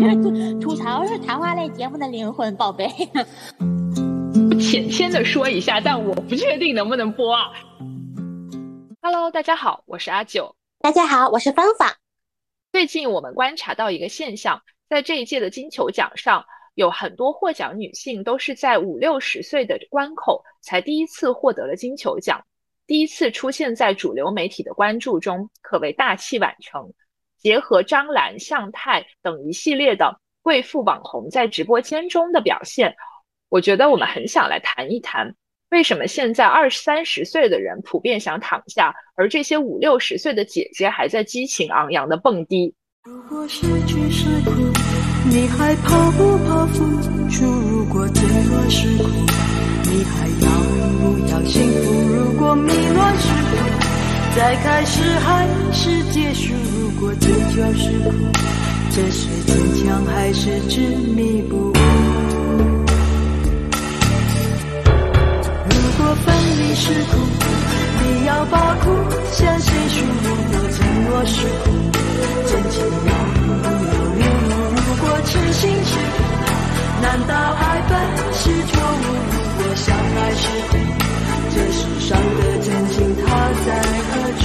[0.00, 0.30] 吐
[0.60, 2.88] 吐槽是谈话类节目的灵魂，宝贝。
[4.58, 7.52] 浅浅的说一下，但我不确定能不能播啊。
[9.02, 10.56] Hello，大家好，我是阿九。
[10.80, 11.94] 大家好，我是芳芳。
[12.72, 22.42] 最近我们观察到一个现象，在这一届的金球奖上，有很多获奖女性都是在五六十岁的关口才第一次获得了金球奖，
[22.86, 26.90] 第一次出现在主流媒体的关注中，可谓大器晚成。
[27.40, 32.94] 结合张兰、向太等一系列的贵妇网红在直播间中的表现，
[33.48, 35.34] 我觉得我们很想来谈一谈，
[35.70, 42.74] 为什么现在二三十岁的人普遍想躺下，而这些五六十岁的姐姐还在激情昂扬的蹦迪。
[43.04, 44.50] 如果失去是苦，
[45.28, 46.84] 你还怕不怕付
[47.30, 47.44] 出？
[47.46, 49.19] 如果罪恶是苦，
[54.50, 56.52] 再开始还是结束？
[56.74, 58.10] 如果这就是苦，
[58.90, 59.56] 这是坚
[59.86, 60.80] 强还是执
[61.14, 61.72] 迷不悟？
[65.70, 67.16] 如果分离是苦，
[68.02, 68.90] 你要把苦
[69.30, 70.02] 向谁诉？
[70.02, 71.70] 如果承诺是苦，
[72.48, 74.26] 真情要不要流露？
[74.74, 76.18] 如果痴心是苦，
[77.00, 77.92] 难道爱本
[78.34, 78.98] 是错误？
[79.30, 80.74] 如果相爱是苦，
[81.52, 84.44] 这世上的真情它在何处？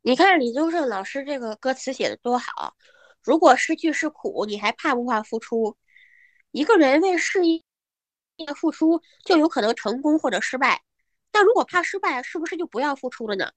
[0.00, 2.74] 你看李宗盛老师这个歌词写的多好！
[3.22, 5.76] 如果失去是苦，你还怕不怕付出？
[6.50, 7.62] 一个人为事业
[8.56, 10.80] 付出，就有可能成功或者失败。
[11.32, 13.50] 那如果怕失败，是不是就不要付出了呢？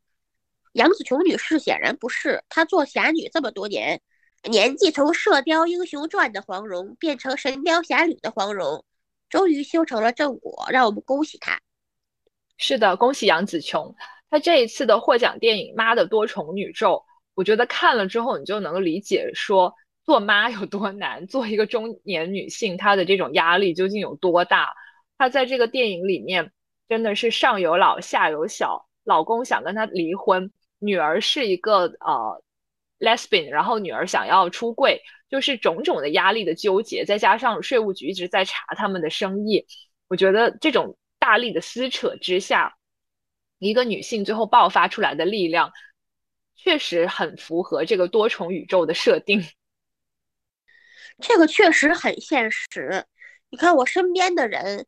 [0.74, 4.02] 杨紫琼女士显然不是，她做侠女这么多年，
[4.44, 8.84] 年纪从《射雕英雄传》的黄蓉变成《神雕侠侣》的黄蓉，
[9.36, 11.60] 终于修成了正果，让我们恭喜她。
[12.56, 13.94] 是的，恭喜杨紫琼。
[14.30, 16.94] 他这一次的获奖电影《妈的多重宇宙》，
[17.34, 24.74] 我觉得看了之后，你就能理解说做妈有多难，做一个中年女性，她的这种压力究竟有多大。
[25.18, 26.54] 她在这个电影里面
[26.88, 30.50] 真的是上有老下有小，老公想跟她离婚，
[30.80, 32.42] 女儿是一个呃
[33.00, 39.66] lesbian，然后女儿想要出柜，就是种种的压力的纠结，再加上税务局一直在查他们的生意，
[40.08, 42.78] 我觉得这种大力的撕扯之下。
[43.58, 45.72] 一个女性最后爆发出来的力量，
[46.56, 49.42] 确实很符合这个多重宇宙的设定。
[51.20, 53.06] 这个确实很现实。
[53.50, 54.86] 你看我身边的人，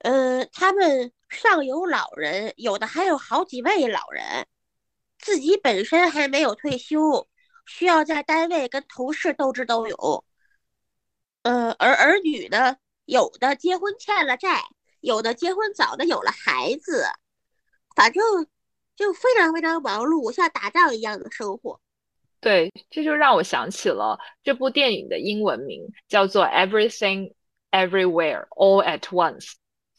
[0.00, 4.46] 嗯，他们上有老人，有的还有好几位老人，
[5.26, 7.26] 自己本身还没有退休，
[7.66, 10.24] 需要在单位跟同事斗智斗勇。
[11.42, 12.76] 呃，而儿女呢，
[13.06, 14.62] 有的结婚欠了债，
[15.00, 17.06] 有的结婚早的有了孩子。
[17.96, 18.22] 反正
[18.94, 21.80] 就非常非常忙碌，像打仗一样的生活。
[22.38, 27.34] 对，这就让我想起了这部电影的英文名，叫做《Everything
[27.72, 29.46] Everywhere All at Once》，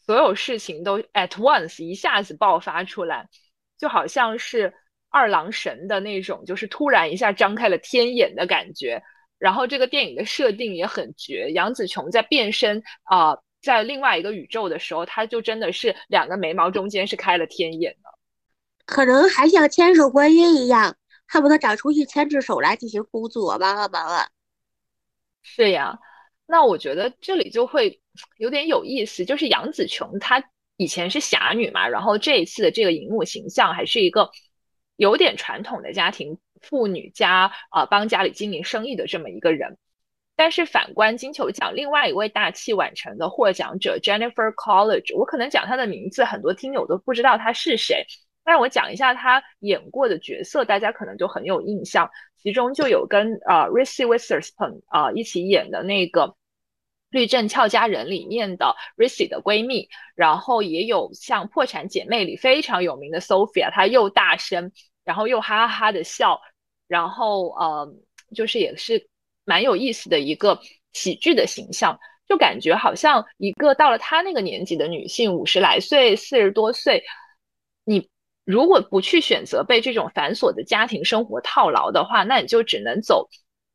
[0.06, 3.28] 所有事情都 at once 一下子爆发出来，
[3.76, 4.72] 就好像是
[5.10, 9.02] 二郎神的那种，就是突然一下张开了天眼的感觉。
[9.38, 13.38] 然后这个电影的设定也很绝，杨紫琼在变身啊。
[13.60, 18.08] 在另外一个宇宙的时候，她就真的是两个眉毛中间是开了天眼的，
[18.86, 24.28] 可能还像千手观音一样，恨不得长出一千只手来进行工作，忙啊忙啊。
[25.42, 25.98] 是呀，
[26.46, 28.00] 那我觉得这里就会
[28.36, 30.42] 有点有意思，就是杨紫琼她
[30.76, 34.30] 以前是侠女嘛，然后这一次的这个荧幕形象还是一个
[34.98, 39.78] 有点传统的家庭妇女家啊，帮家里经营生意的这么一个人。
[40.36, 48.04] 但是反观金球奖另外一位大器晚成的获奖者 Jennifer College，我可能讲她的名字，很多听友都不知道她是谁。
[48.44, 52.10] 但是我讲一下她演过的角色，大家可能就很有印象。
[52.40, 56.22] 其中就有跟呃 Reese Witherspoon 啊一起演的那个
[57.10, 64.72] 《律政俏佳人》里面的 Reese 的闺蜜，然后也有像《破产姐妹》里非常有名的 Sophia，她又大声，
[65.04, 66.40] 然后又哈哈哈的笑，
[66.86, 67.94] 然后呃
[68.34, 69.08] 就是也是。
[69.48, 70.60] 蛮有意思的一个
[70.92, 71.98] 喜剧的形象，
[72.28, 77.02] 就感觉好像一个到了她那个年纪的女性，五十来岁、四十多岁，
[77.84, 78.10] 你
[78.44, 83.26] 如果不去选择被这种繁琐的家庭生活套牢的话，那你就只能走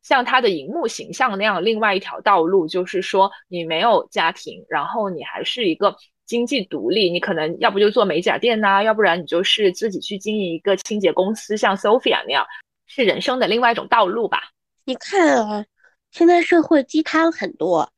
[0.04, 5.96] 像他的荧幕形象那样另外一条道路，就是说你没有家庭，然后你还是一个
[6.26, 12.46] 经济独立，你可能要不就做美甲店呐，要不然你就是自己去经营一个清洁公司，像 Sophia 那样，
[12.86, 14.50] 是人生的另外一种道路吧。
[14.84, 15.64] 你看啊，
[16.10, 17.90] 现在社会鸡汤很多，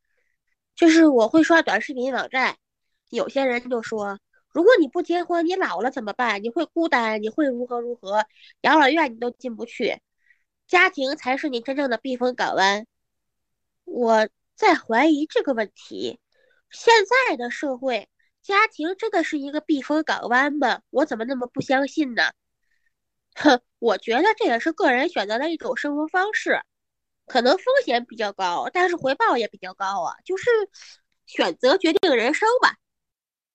[0.77, 2.55] 就是我会刷短视频网站，
[3.11, 4.17] 有些人就说，
[4.53, 6.41] 如果你不结婚，你老了怎么办？
[6.41, 8.25] 你会孤单，你会如何如何？
[8.61, 9.99] 养老院你都进不去。
[10.67, 12.87] 家庭才是你真正的避风港湾。
[13.85, 16.19] 我在怀疑这个问题。
[16.69, 16.93] 现
[17.29, 18.09] 在的社会，
[18.43, 20.81] 家庭真的是一个避风港湾吗？
[20.91, 22.33] 我怎么那么不相信呢？
[23.37, 26.61] 哼，我觉得这也是个人选择的一种生活方式，
[27.27, 30.51] 可能风险比较高，但是回报也比较高啊，就是
[31.27, 32.77] 选择决定人生吧。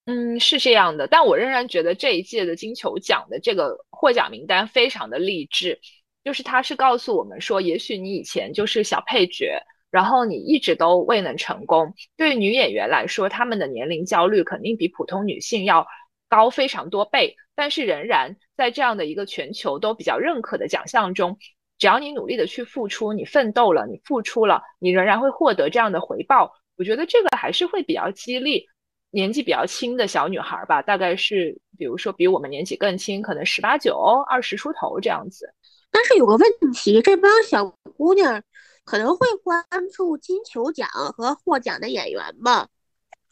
[0.05, 5.79] 嗯，是这样的，但我仍然觉得这一届的金球奖的这个获奖名单非常的励志，
[6.23, 9.59] 就是他是告诉我们说，也许你以前就是小配角，
[9.89, 11.93] 然后你一直都未能成功。
[12.15, 15.85] 对于女演员来说，她们的年龄焦虑肯定比普通女性要
[16.29, 21.37] 高非常多倍，但是仍然在这样的一个全球都比较认可的奖项中，
[21.77, 26.51] 只要你努力的去付出，你奋斗了，你付出了，你仍然会获得这样的回报。
[26.77, 28.65] 我觉得这个还是会比较激励。
[29.13, 33.97] 年纪比较轻的小女孩吧，大概是，比如说比我们年纪更轻，可能十八九、
[34.29, 35.53] 二十出头这样子。
[35.91, 37.65] 但是有个问题，这帮小
[37.97, 38.41] 姑娘
[38.83, 42.67] 可能会关注金球奖和获奖的演员吧？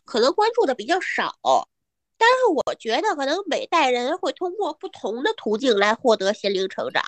[0.05, 1.35] 可能关注的比较少。
[2.17, 7.01] 但是我觉得，可能每代人会通过不同的途径来获得心灵成长。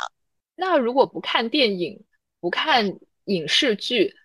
[0.55, 2.05] 那如果不看电影，
[2.39, 4.15] 不看影视剧？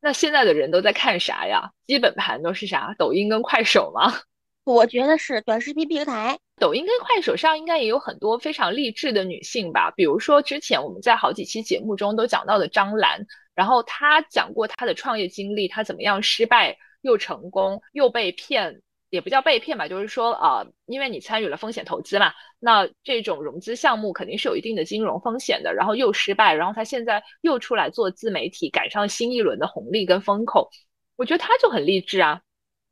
[0.00, 1.72] 那现在的人都在看啥呀？
[1.86, 2.94] 基本盘都是啥？
[2.98, 4.20] 抖音跟快手吗？
[4.64, 6.38] 我觉得是短视频平台。
[6.56, 9.90] 抖音跟快手上应该也有很多非常励志的女性吧？
[9.90, 18.80] 比如说之前我们在好几期节目中都讲到的张兰，然后她讲过她的创业经历，她怎么样失败又成功又被骗。
[19.10, 30.68] 也不叫被骗吧，就是说，呃，因为你参与了风险投资嘛，那这种融资项目肯定是有一定的金融风险的，然后又失败，然后她现在又出来做自媒体，赶上新一轮的红利跟风口，
[31.14, 32.40] 我觉得她就很励志啊。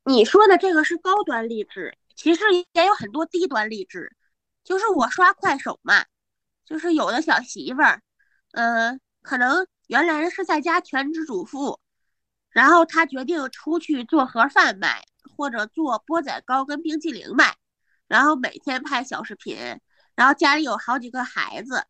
[0.05, 2.43] 你说的这个是高端励志，其实
[2.73, 4.15] 也有很多低端励志，
[4.65, 6.05] 就是我刷快手嘛，
[6.65, 8.03] 就是有的小媳妇儿，
[8.53, 11.81] 嗯，可能原来是在家全职主妇，
[12.51, 15.03] 然后她决定出去做盒饭卖。
[15.35, 17.57] 或者做钵仔糕跟冰激凌卖，
[18.07, 19.57] 然后每天拍小视频，
[20.15, 21.87] 然后家里有好几个孩子，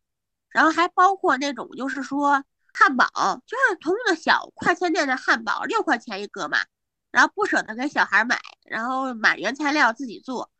[0.49, 2.43] 然后还包括那种就是说
[2.73, 3.05] 汉堡，
[3.45, 6.59] 就是同的小快餐店的汉堡，六块钱一个嘛，
[7.11, 10.51] 然后不舍得给小孩买，然后买原材料自己做，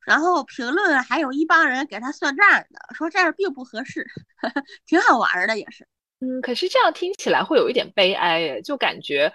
[0.00, 4.06] 然后评论还有一帮人给他算账的，说这样并不合适，
[4.86, 5.86] 挺好玩的也是。
[6.20, 9.32] 嗯，可是这样听起来会有一点悲哀，就感觉。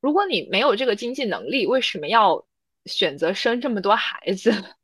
[0.00, 2.46] 如果你没有这个经济能力，为什么要
[2.86, 4.50] 选择生这么多孩子？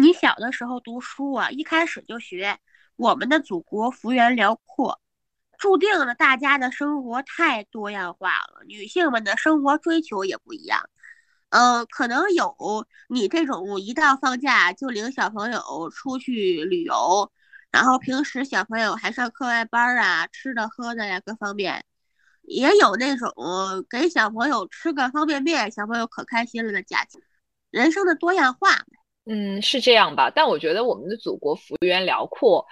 [0.00, 2.58] 你小的时候读书啊，一开始就学
[2.96, 5.00] 我们的祖国幅员辽阔，
[5.58, 10.88] 注定了大家的生活太多样化了，女性们的生活追求也不一样。
[11.50, 12.54] 呃，可能有
[13.08, 17.30] 你这种一到放假就领小朋友出去旅游，
[17.70, 21.84] 然后平时小朋友还上课外班啊，吃的喝的呀各方面。
[22.42, 23.32] 也有那种
[23.88, 27.20] 给小朋友吃个方便面，小朋友可开心了的家庭，
[27.70, 28.70] 人生的多样化。
[29.26, 30.30] 嗯，是这样吧？
[30.30, 32.66] 但我觉得我们的祖国幅员辽阔，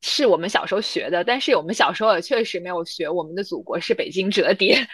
[0.00, 4.88] 是我们小时候学的，但是我们小时候也确实没有学我们的祖国是北京折叠。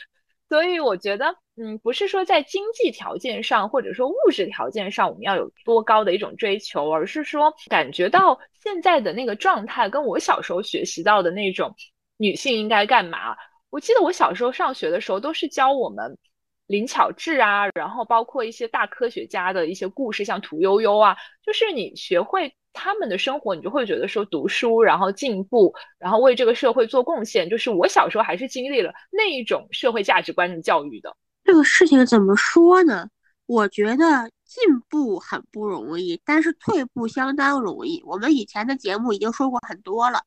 [0.52, 11.74] 所以我觉得，嗯，不是说在经济条件上或者说物质条件上我们要有多高的一种追求，而是说感觉到现在的那个状态跟我小时候学习到的那种
[12.18, 13.34] 女性应该干嘛。
[13.70, 16.18] 我记得我小时候上学的时候，都是教我们
[16.66, 21.16] 灵巧智啊，然后包括一些大科学家的一些故事，像屠呦呦啊，
[21.46, 27.48] 就是你学会他们的生活，你就会觉得说读书，然后进步，然后为这个社会做贡献。
[27.48, 31.16] 就是我小时候还是经历了那一种社会价值观的教育的。
[31.44, 33.08] 这个事情怎么说呢？
[33.46, 38.02] 我觉得进步很不容易，但是退步相当容易。
[38.06, 40.20] 我们以前的节目已经说过很多了。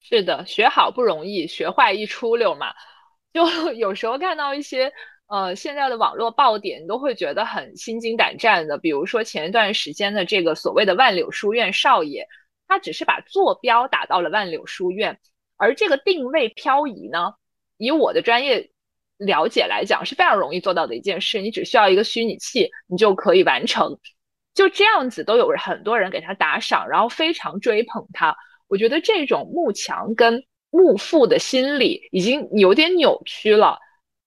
[0.00, 2.72] 是的，学好不容易，学坏一出溜嘛。
[3.32, 4.92] 就有时候看到一些
[5.30, 8.76] 呃现在的网络爆点，都会觉得很心惊胆战的。
[8.76, 12.26] 比如说前一段时间的这个所谓的万柳书院少爷，
[12.66, 15.20] 他只是把坐标打到了万柳书院，
[15.56, 17.34] 而这个定位漂移呢，
[17.78, 18.70] 以我的专业
[19.18, 23.98] 了解来讲是非常容易做到的一件事，你只需要一个虚拟器，你就可以完成。
[24.52, 28.36] 就这样子都有很多人给他打赏，然后非常追捧他。
[28.66, 33.78] 我觉得这种慕强跟慕富的心理已经有点扭曲了，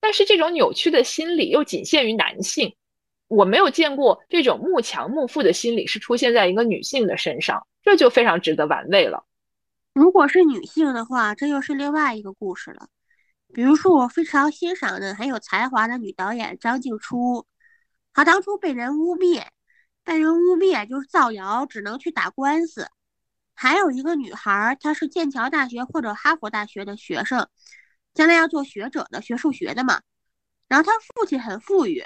[0.04, 2.76] 但是这种扭曲的心理又仅限于男性，
[3.26, 9.24] 我没有见过这种慕强慕富的心理是出现在一个女性的身上，这就非常值得玩味了。
[9.94, 12.88] 如果是女性的话，这又是另外一个故事了。
[13.54, 17.46] 比如说，我非常欣赏的很有才华的女导演张静初，
[18.12, 19.42] 她当初被人污蔑，
[20.04, 22.88] 被人污蔑就是造谣，只能去打官司。
[23.54, 27.48] 还有一个女孩，她是剑桥大学或者哈佛大学的学生，
[28.14, 30.00] 将来要做学者的，学数学的嘛。
[30.68, 32.04] 然后他父亲很富裕，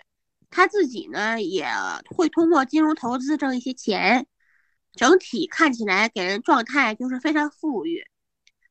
[0.50, 1.66] 他自己呢也
[2.06, 4.26] 会通过金融投资挣一些钱，
[4.94, 8.02] 整体看起来给人状态就是非常富裕，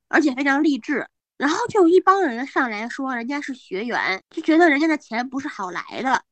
[0.09, 1.07] 而且非常励志。
[1.37, 6.23] 然后就有一帮人上来说人家是学员，就觉得人家的钱不是好来的。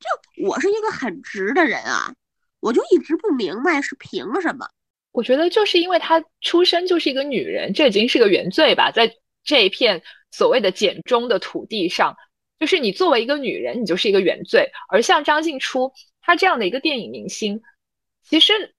[0.00, 2.14] 就我是一个很直的人啊，
[2.60, 4.66] 我就一直不明白是凭什么。
[5.12, 10.02] 我觉得就是因为她出生就是一个女人，这已经是个原罪吧，在这一片
[10.34, 12.16] 所谓的简中的土地上，
[12.58, 14.68] 就是你作为一个女人，你就是一个原罪。
[14.88, 17.62] 而像张静初她这样的一个电影明星，
[18.24, 18.74] 其实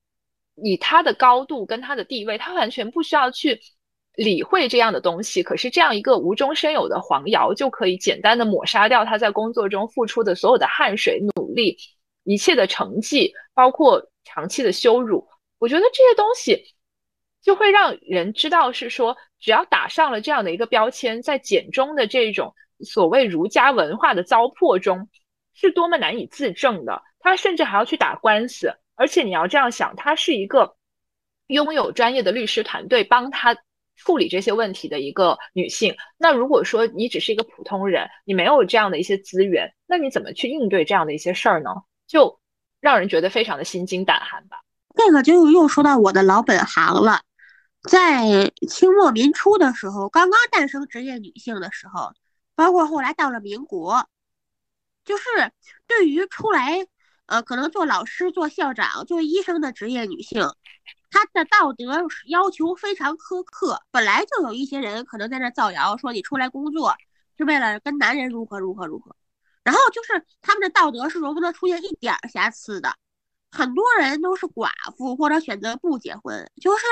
[0.55, 3.61] 以她的高度跟她的地位，她完全不需要去
[4.15, 5.43] 理会这样的东西。
[5.43, 11.77] 可是这样一个无中生有的黄瑶，就可以简单的抹杀掉她在工作中付出的所有的汗水、努力、
[12.25, 15.25] 一切的成绩，包括长期的羞辱。
[15.57, 16.74] 我觉得这些东西
[17.45, 25.07] 就会让人知道，是说只要打上了这样的一个标签，在简中的这种所谓儒家文化的糟粕中，
[25.53, 27.03] 是多么难以自证的。
[27.19, 30.75] 他甚至还要去打官司，而且你要这样想，他是一个
[31.45, 33.55] 拥有专业的律师团队帮他
[33.95, 35.95] 处理这些问题的一个女性。
[36.17, 41.69] 那如果说你只是一个普通人，你没有这样的一些资源，那你怎么去应对这样的一些事儿呢？
[42.07, 42.39] 就
[42.81, 44.57] 让人觉得非常的心惊胆寒吧。
[44.95, 47.21] 这个就又说到我的老本行了，
[47.87, 52.13] 在清末民初的时候，刚刚诞生职业女性的时候，
[52.55, 54.07] 包括后来到了民国，
[55.03, 55.23] 就是
[55.87, 56.87] 对于出来
[57.27, 60.41] 呃可能做老师、做校长、做医生的职业女性，
[61.11, 63.81] 她的道德要求非常苛刻。
[63.91, 66.95] 本来就有一些人可能在那造谣说你出来工作
[67.37, 69.15] 是为了跟男人如何如何如何，
[69.63, 72.95] 然后就是他们的道德是容不得出现一点瑕疵的。
[73.51, 76.85] 很多人都是寡妇或者选择不结婚，就是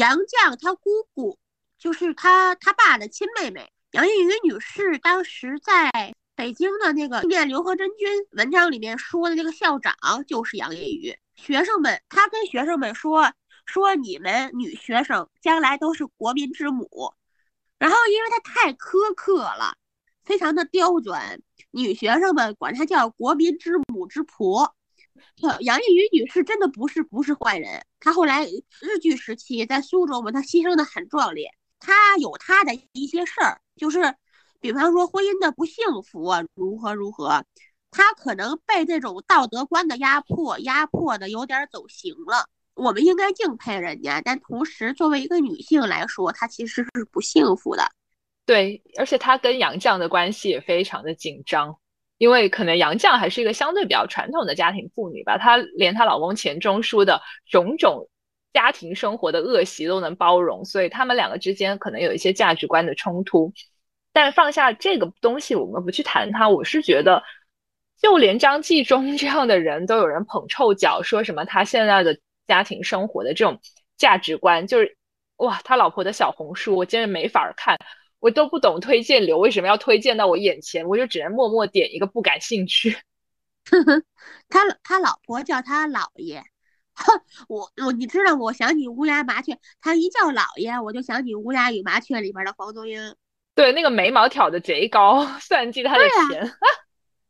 [0.00, 0.80] 杨绛他姑
[1.12, 1.38] 姑，
[1.78, 9.94] 就是他他爸的亲妹妹杨莺宇女士，当时在北京的那个念刘和珍君文章里面说的那个校长
[10.26, 11.14] 就是杨莺宇。
[11.34, 13.30] 学生们，他跟学生们说
[13.66, 17.12] 说你们女学生将来都是国民之母，
[17.78, 19.76] 然后因为她太苛刻了，
[20.24, 21.42] 非常的刁钻，
[21.72, 24.74] 女学生们管她叫国民之母之婆。
[25.60, 31.50] 杨丽云女士真的不是不是坏人，她后来日据时期在苏州嘛，她牺牲的很壮烈。
[31.78, 34.14] 她有她的一些事儿，就是
[34.60, 37.44] 比方说婚姻的不幸福啊，如何如何，
[37.90, 42.48] 她可能被这种道德观的压迫，压迫的有点走形了。
[42.74, 47.82] 我们应该敬佩人家，但同时作为一个女性来说，她其实是不幸福的。
[48.46, 51.78] 对，而且她跟杨绛的关系也非常的紧张。
[52.20, 58.10] 因为可能杨绛还是一个相对比较传统的家庭妇女吧，她连她老公钱钟书的种种
[58.52, 63.50] 家庭生活的恶习都能包容，所以他们两个之间可能有一些价值观的冲突。
[64.12, 66.46] 但放下这个东西，我们不去谈它。
[66.46, 67.22] 我是觉得，
[68.02, 73.58] 就连张纪中这样的人都有人捧臭脚，说什么他现在的家庭生活的这种
[73.96, 74.94] 价值观，就是
[75.36, 77.78] 哇，他老婆的小红书我真的没法看。
[78.20, 82.96] 我都不懂推荐流为什么要推荐到我眼前，我就只能默默点一个不感兴趣。
[84.48, 86.42] 他他老婆叫他姥爷，
[87.48, 93.14] 我我你知道我想起乌鸦麻雀，他一叫姥爷，我就想起乌鸦与麻雀里边的黄宗英。
[93.54, 96.52] 对，那个眉毛挑的贼高， 算计他的钱。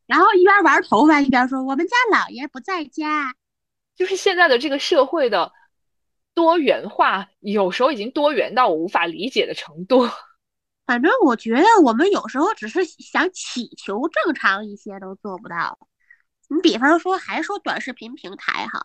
[0.07, 3.33] 然后一边玩头发一边说：“我们家姥爷不在家。”
[3.95, 5.51] 就是现在的这个社会的
[6.33, 10.07] 多元化，有时候已经多元到我无法理解的程度。
[10.91, 15.79] 反正我觉得我们有时候只是想祈求正常一些都做不到。
[16.49, 18.83] 你比方说，还说短视频平台哈，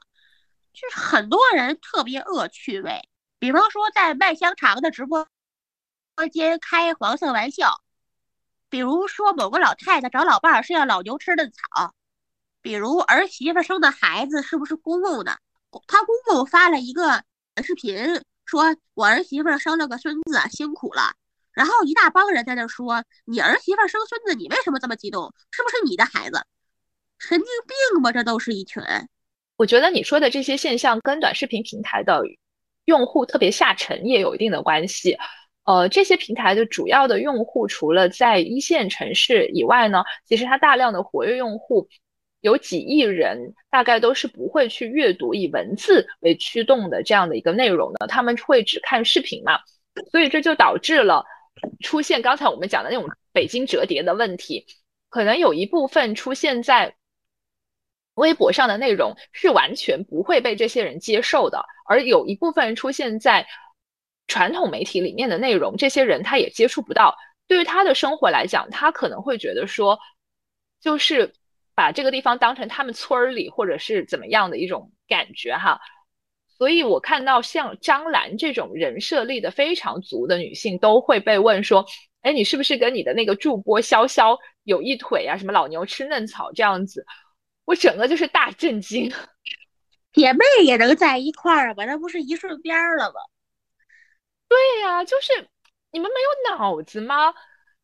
[0.72, 3.08] 就是很多人特别恶趣味。
[3.40, 5.26] 比方说，在卖香肠的直播
[6.32, 7.80] 间开黄色玩笑，
[8.70, 11.92] 比如说某个老太太找老伴儿是要老牛吃的草，
[12.62, 15.36] 比如儿媳妇生的孩子是不是公公的？
[15.88, 17.25] 他公公发了一个
[17.64, 21.12] 视频，说我儿媳妇生了个孙子，辛苦了。
[21.56, 25.32] 然后一大帮人在那说：“你儿媳妇生孙子，你为什么这么激动？
[25.50, 26.38] 是不是你的孩子？
[27.18, 28.12] 神经病吧！
[28.12, 28.82] 这都是一群。”
[29.56, 32.22] 我觉得你说的这些现象跟短视频平台的
[32.84, 35.16] 用户特别下沉也有一定的关系。
[35.64, 41.88] 呃，这些平台的主要的用户除了在一线城市以外呢，其实它大量的活跃用户
[42.42, 49.58] 有几亿人，大概都是不会去阅读以文字为驱动的这样的一个内容的，他们会只看视频嘛，
[50.12, 51.25] 所以这就导致了。
[51.80, 54.66] 出现刚才我们讲的那种北京折叠的问题，
[55.08, 56.96] 可能有一部分出现在
[58.14, 63.46] 微博上的内容是完全不会被这些人接受的，而有一部分出现在
[64.26, 67.16] 传统媒体里面的内容，这些人他也接触不到。
[67.46, 69.98] 对于他的生活来讲，他可能会觉得说，
[70.80, 71.32] 就是
[71.75, 75.80] 把这个地方当成他们村儿里或者是怎么样的一种感觉哈。
[76.56, 81.84] 所以我看到像张兰这种人设立的非常足的女性，都会被问说
[82.22, 85.36] ：“哎，你是不是跟你的那个助播潇潇有一腿啊？
[85.36, 87.04] 什么老牛吃嫩草这样子？”
[87.66, 89.12] 我整个就是大震惊，
[90.12, 91.84] 姐妹也能在一块儿吧？
[91.84, 93.20] 那不是一顺边儿了吗？
[94.48, 95.48] 对呀，就是
[95.90, 97.34] 你们没有脑子吗？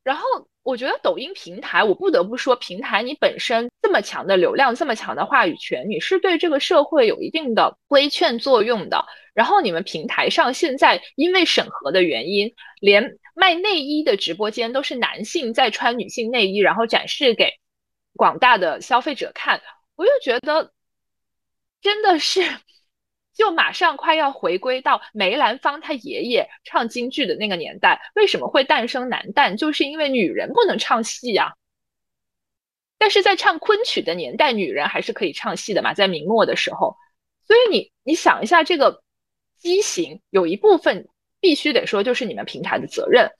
[0.03, 9.05] 然后我觉得抖音平台，我不得不说，平台你本身这么强的流量，这么强的话语权，你是对这个社会有一定的规劝作用的。
[9.35, 17.51] 然后你们平台上现在因为审核的原因，连卖内衣的直播间都是男性在穿女性内衣，然后展示给
[18.15, 19.61] 广大的消费者看，
[19.97, 20.73] 我就觉得
[21.81, 22.43] 真的是。
[23.35, 29.57] 就马上快要回归到梅兰芳他爷爷唱京剧的那个年代，为什么会诞生男旦？
[29.57, 31.55] 就是因为女人不能唱戏呀。
[32.99, 36.95] 但是在唱昆曲的年代，女人还是可以唱戏的嘛，在明末的时候。
[37.47, 39.03] 所以你你想一下，这个
[39.59, 41.09] 畸形有一部分
[41.41, 43.31] 必须得说就是你们平台的责任。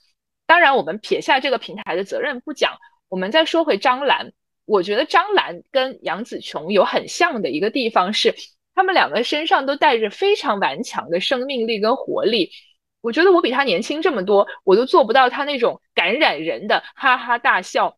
[0.45, 2.77] 当然，我们撇下这个平台的责任不讲，
[3.09, 4.33] 我们再说回张兰，
[4.65, 8.33] 我觉得张兰跟杨紫琼有很像的一个地方是。
[8.75, 12.51] 他们两个身上都带着非常顽强的生命力跟活力，
[13.01, 17.97] 我觉得我比他年轻这么多，我都做不到他那种感染人的哈哈大笑。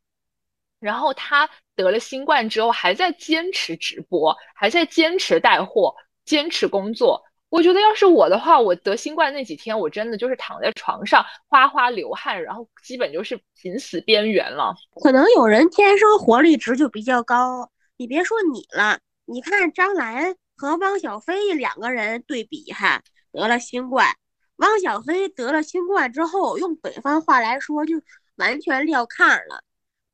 [0.80, 7.24] 然后他得了新冠之后，还在坚持直播，还在坚持带货，坚持工作。
[7.50, 14.76] 我觉得要是我的话，我得新冠那几天，我真的就是躺在床上哗哗流汗，然后基本就是濒死边缘了。
[15.02, 20.36] 可能有人天生活力值就比较高，你别说你了，你看张兰。
[20.58, 24.16] 和汪小菲两个人对比哈，得了新冠。
[24.58, 28.02] 汪小菲得了新冠之后，用北方话来说，就
[28.36, 29.64] 完全撂炕了，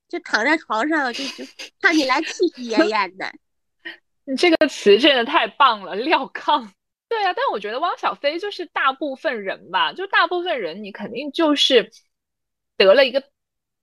[0.10, 1.46] 就躺在床上，就就
[1.80, 3.32] 看起来气气 奄奄的。
[4.26, 6.70] 你这个词真的太棒了，撂炕。
[7.08, 11.92] 对啊，但我觉得汪小菲就是大部分人吧，就大部分人，你肯定就是
[12.78, 13.24] 得了一个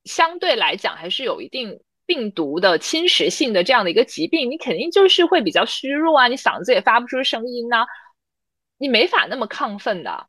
[0.04, 1.80] 相对来讲还是有一定。
[2.08, 7.84] 病毒的侵蚀性的这样的一个疾病，你肯定就是会比较虚弱啊，你嗓子也发不出声音呐，
[8.78, 10.26] 你没法那么亢奋的。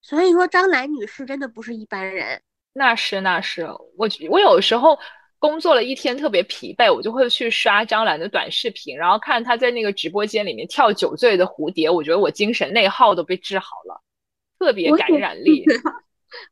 [0.00, 2.40] 所以说，张兰女士真的不是一般人。
[2.72, 4.96] 那是那是，我我有时候
[5.40, 14.00] 工作了一天特别疲惫，我就会去刷张兰的短视频，然后看她在那个直播间里面跳酒醉的蝴蝶，我觉得我精神内耗都被治好了，
[14.58, 15.64] 特别感染力。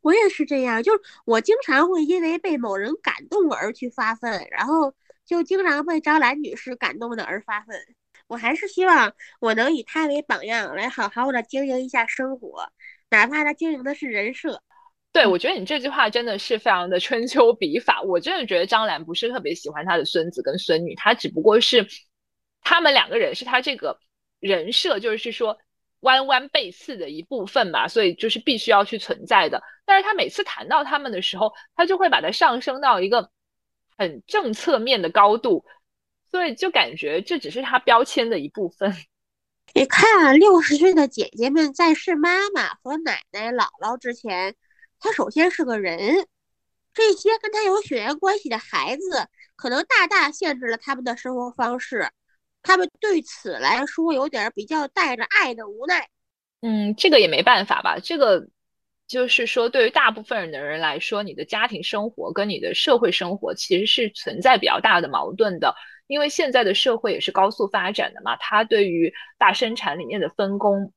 [0.00, 7.76] 我也是这样，就是我经常会因为被某人感动而去发奋，然后就经常被张兰女士感动的而发奋。
[8.26, 12.68] 我还是希望我能以她为榜样，来好好的经营一下生活，
[13.10, 14.62] 哪怕她经营的是人设。
[15.12, 18.00] 对，我觉得你这句话真的是非常的春秋笔法。
[18.02, 21.86] 我真的觉得张兰不是特别喜欢她的孙子跟孙女，她只不过是
[22.62, 23.98] 他们两个人是她这个
[24.40, 25.58] 人设，就是说。
[26.02, 29.60] 弯弯背刺的一部分吧，所以就是必须要去存在的。
[29.84, 33.30] 但是他每次谈到他们的时候，他就会把它上升到一个
[33.98, 35.64] 很正侧面的高度，
[36.30, 38.94] 所以就感觉这只是他标签的一部分。
[39.74, 44.54] 你看，六十岁的姐姐们在是妈妈和奶奶、姥姥之前，
[45.00, 46.28] 她首先是个人。
[46.94, 52.10] 这些跟她有血缘关系的孩子，可能大大限制了他们的生活方式。
[52.62, 56.08] 他们对此来说有点比较带着爱的无奈，
[56.60, 57.98] 嗯，这个也没办法吧。
[57.98, 58.46] 这个
[59.08, 65.74] 就是说，对于大部分人的人来说，你的家庭生活跟你的社会生活其实是存在比较大的矛盾的。
[66.06, 70.92] 因为现在的社会也是高速发展的嘛，它对于大生产里面的分工，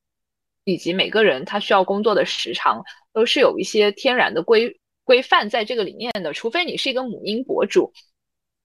[0.66, 6.34] 以及每个人他需要工作的时长，都是有一些天然的规规范在这个里面的。
[6.34, 7.92] 除非你是一个母婴博主。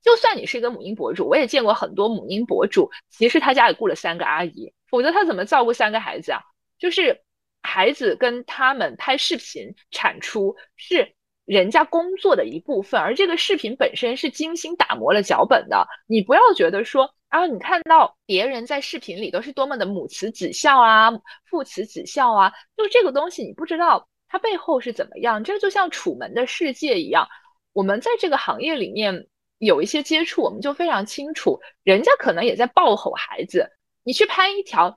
[0.02, 6.40] 就算你是一个母婴博主，我也见过很多母婴博主，其实他家里雇了三个阿姨，否则他怎么照顾三个孩子啊？
[6.78, 7.20] 就是
[7.62, 15.86] 孩子跟他们拍视频产出是人家工作的一部分，而这个视频本身是精心打磨了脚本的。
[16.06, 21.10] 你不要觉得说啊，你看到别人在视频里都是多么的母慈子孝啊，
[21.44, 25.44] 父慈子孝啊，就这个东西你不知道它背后是怎么样。
[25.44, 27.28] 这就像《楚门的世界》一样，
[27.74, 29.26] 我们在这个行业里面。
[29.60, 33.70] 有一些接触，我们就非常清楚，人家可能也在暴吼孩子。
[34.02, 34.96] 你去拍一条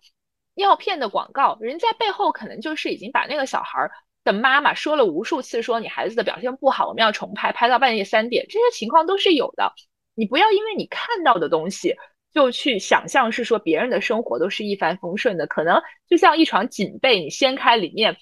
[0.56, 3.90] 尿片的广告，人家背后可能就是已经把那个小孩
[4.24, 9.74] 的妈妈说了无数次，说你孩子的表现不好，我们要重拍，拍到半夜三点，这些情况都是有的。
[10.16, 11.96] 你不要因为你看到的东西
[12.34, 18.16] 就去想象是说别人的生活都是一帆风顺的，可能就像一床锦被，你掀开里面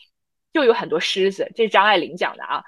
[0.52, 1.52] 就有很多虱子。
[1.56, 2.64] 这是张爱玲讲的啊。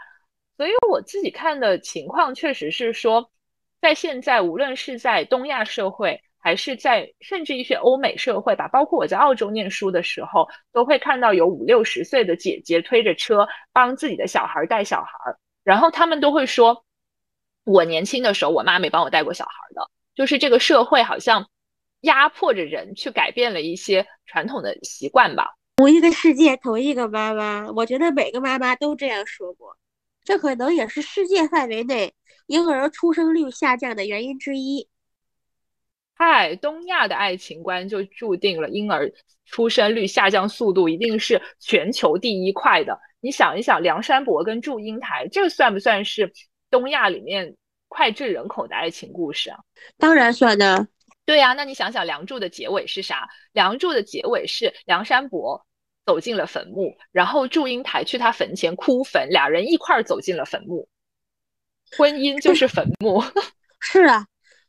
[0.57, 3.31] 所以我自己看的情况确实是说，
[3.83, 16.85] 在现在无论是在东亚社会，还是在甚至一些欧美社会吧，包括我在澳洲念书的时候，都会看到有五六十岁的姐姐推着车帮自己的小孩带小孩，然后他们都会说，
[17.65, 19.91] 我年轻的时候我妈没帮我带过小孩的。
[20.15, 21.49] 就是这个社会好像
[22.03, 25.55] 压迫着人去改变了一些传统的习惯吧。
[25.75, 29.75] 同一个世界，同一个妈妈，我觉得每个妈妈都这样说过。
[30.23, 32.13] 这可能也是世界范围内
[32.47, 34.87] 婴儿出生率下降的原因之一。
[36.13, 39.11] 嗨，东亚的爱情观就注定了婴儿
[39.45, 42.99] 出生率下降速度一定是全球第一快的。
[43.19, 46.31] 你想一想，梁山伯跟祝英台，这算不算是
[46.69, 47.55] 东亚里面？
[47.95, 49.59] 脍炙人口的爱情故事啊，
[49.99, 50.87] 当然算呢。
[51.25, 53.25] 对呀，那你想想，《梁祝》的结尾是啥？
[53.51, 55.63] 《梁祝》的结尾是梁山伯
[56.05, 60.87] 走进了坟墓，然后祝英台去他坟前哭坟，俩人一块儿走进了坟墓。
[61.97, 63.23] 婚姻就是坟墓。
[63.79, 64.27] 是啊，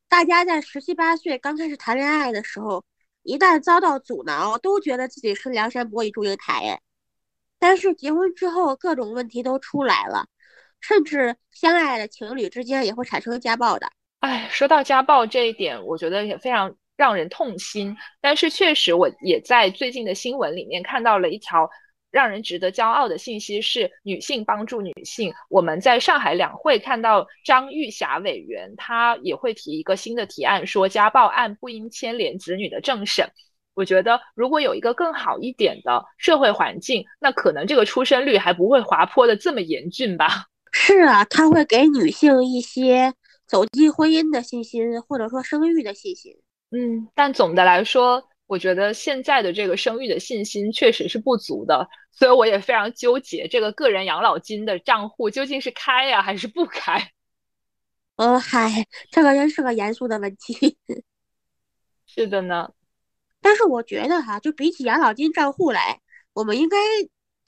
[0.09, 2.85] 大家在十七八岁刚开始谈恋爱的时候，
[3.23, 6.81] 一旦遭到阻挠，都觉得自己是梁山伯与祝英台。
[7.59, 10.27] 但是结婚之后，各种问题都出来了。
[10.81, 13.91] 甚至相爱的情侣之间也会产生家暴的。
[14.21, 17.97] 哎，说到家暴这一点，我觉得也非常让人痛心。
[18.21, 21.69] 但是确实，我也在最近的新闻里面看到了一条
[22.11, 25.33] 让人值得骄傲的信息：是女性帮助女性。
[25.49, 33.29] 我们在上海两会看到张玉霞委员，她也会提一个新的提案，说家暴案不应牵连子女的政审。
[33.75, 40.45] 我觉得，如果有一个更好一点的社会环境，那可能这个出生率还不会滑坡的这么严峻吧。
[40.71, 43.13] 是啊，他会给女性一些
[43.49, 46.33] 走进婚姻的信心，或者说生育的信心。
[46.75, 57.13] 嗯，但总的来说，我觉得现在的这个生育的信心确实是不足的，所以我也非常纠结，这个个人养老金的账户究竟是开呀还是不开？
[58.17, 60.77] 呃， 嗨，这个真是个严肃的问题。
[62.07, 62.73] 是的呢，
[63.41, 66.01] 但是我觉得哈，就比起养老金账户来，
[66.33, 66.77] 我们应该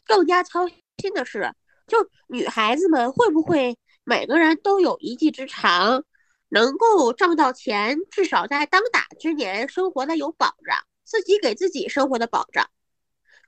[0.06, 1.52] 更加操心的是。
[1.88, 6.04] 就女孩子们会不会每个人都有一技之长，
[6.48, 12.68] 能够挣到钱，至少在当打之年生活的有保障，自己给自己生活的保障，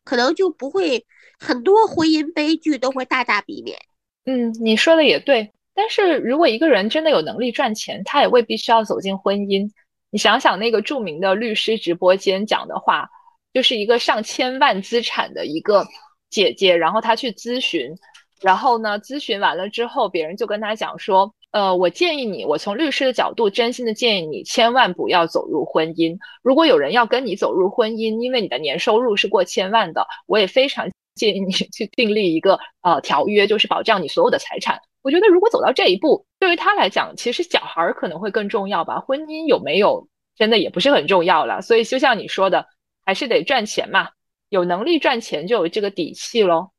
[0.04, 1.06] 可能就不会
[1.38, 3.78] 很多婚姻悲剧都会大大避免。
[4.24, 5.52] 嗯，你说的也对。
[5.74, 9.70] 但是如果一个人真的有能力赚钱，他也未必需要走进婚姻。
[10.10, 13.08] 你想想那个著名的律师直播间讲的话，
[13.52, 15.86] 就是一个上千万资产的一个
[16.30, 17.94] 姐姐，然后她去咨询。
[18.40, 19.00] 然后呢？
[19.00, 26.16] 咨询完了之后，别人就跟他讲说：“呃，我建议你，我从律师的角度，真心的建议你，千万不要走入婚姻。
[26.42, 34.78] 如果有人要跟你走入婚姻，因为你的年收入是过千万的，我也非常 建议你去订立一个呃条约，就是保障你所有的财产。
[35.02, 39.00] 我觉得如果走到这一步，对于他来讲，其实小孩可能会更重要吧。
[39.00, 40.06] 婚姻有没有，
[40.36, 41.62] 真的也不是很重要了。
[41.62, 42.66] 所以就像你说的，
[43.06, 44.10] 还是得赚钱嘛，
[44.50, 46.70] 有能力赚钱就有这个底气喽。”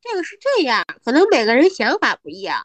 [0.00, 2.64] 这个是这样，可能每个人想法不一样，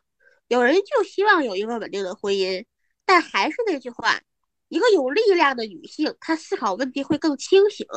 [0.52, 2.66] 有人就希望有一个稳定的婚姻，
[3.06, 4.20] 但还是那句话，
[4.68, 7.88] 一个有力量的女性，她思考问题会更清醒，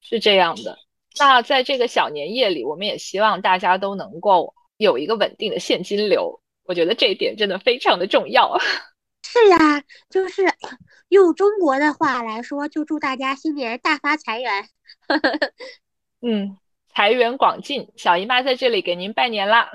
[0.00, 0.78] 是这样的。
[1.18, 8.58] 那在这个小年夜里，我们也希望大家都能够有一个稳定的现金流，我觉得这一点真的非常的重要。
[9.22, 10.44] 是呀，就是
[11.08, 14.66] 用中国的话来说，就祝大家新年大发财源。
[16.22, 16.56] 嗯。
[16.94, 19.70] 财源广进，小姨妈在这里给您拜年啦！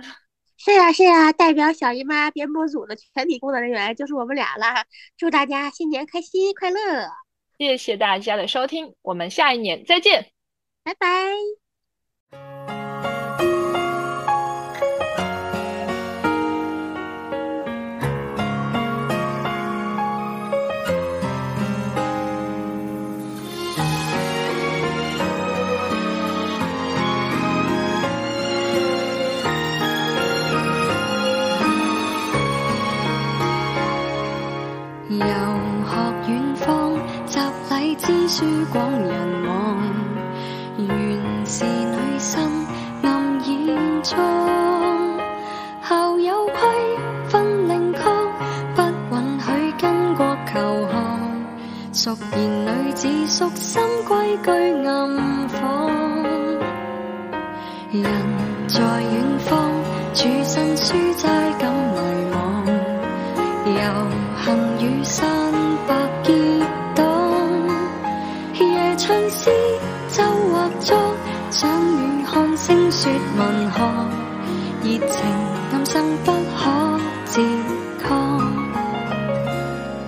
[0.63, 4.86] 是呀是呀，代表小姨妈编播组的全体工作人员就是我们俩啦，
[5.17, 6.78] 祝大家新年开心快乐！
[7.58, 10.32] 谢谢大家的收听，我们下一年再见，
[10.86, 12.82] 拜拜。
[38.33, 39.77] 书广人望，
[40.79, 40.89] 原
[41.45, 42.65] 是女生
[43.03, 44.17] 暗掩中。
[45.87, 46.55] 校有规
[47.27, 47.99] 分令曲，
[48.73, 50.93] 不允许跟国求学。
[51.93, 54.49] 熟言女子熟心规矩
[54.83, 55.91] 暗访。
[57.91, 58.03] 人
[58.67, 59.71] 在远方，
[60.15, 61.42] 处身书斋
[75.09, 75.21] 情，
[75.71, 77.41] 今生不可自
[78.01, 78.39] 抗，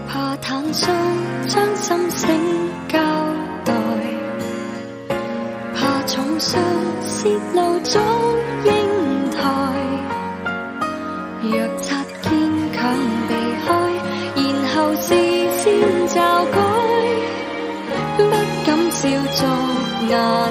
[0.08, 0.92] 怕坦率
[1.48, 2.30] 将心声
[2.88, 3.00] 交
[3.64, 3.74] 代，
[5.76, 6.62] 怕重伤
[7.02, 8.02] 泄露中
[8.66, 8.72] 英
[9.32, 9.40] 台，
[11.42, 12.32] 若擦肩
[12.74, 12.82] 强
[13.28, 13.32] 避
[13.66, 13.68] 开，
[14.36, 15.08] 然后事
[15.52, 15.64] 先
[16.08, 16.58] 教改，
[18.18, 18.20] 不
[18.66, 19.48] 敢笑作
[20.10, 20.45] 难。